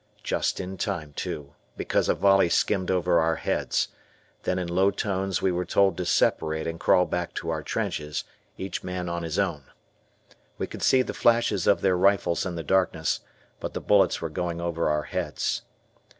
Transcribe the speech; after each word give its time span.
Just 0.23 0.59
in 0.59 0.77
time, 0.79 1.13
too, 1.13 1.53
because 1.77 2.09
a 2.09 2.15
volley 2.15 2.49
skimmed 2.49 2.89
over 2.89 3.19
our 3.19 3.35
heads. 3.35 3.89
Then 4.41 4.57
in 4.57 4.67
low 4.67 4.89
tones 4.89 5.43
we 5.43 5.51
were 5.51 5.63
told 5.63 5.95
to 5.97 6.07
separate 6.07 6.65
and 6.65 6.79
crawl 6.79 7.05
back 7.05 7.35
to 7.35 7.51
our 7.51 7.61
trenches, 7.61 8.23
each 8.57 8.83
man 8.83 9.07
on 9.07 9.21
his 9.21 9.37
own. 9.37 9.65
We 10.57 10.65
could 10.65 10.81
see 10.81 11.03
the 11.03 11.13
flashes 11.13 11.67
of 11.67 11.81
their 11.81 11.95
rifles 11.95 12.47
in 12.47 12.55
the 12.55 12.63
darkness, 12.63 13.19
but 13.59 13.75
the 13.75 13.79
bullets 13.79 14.19
were 14.21 14.29
going 14.29 14.59
over 14.59 14.89
our 14.89 15.03
heads. 15.03 15.61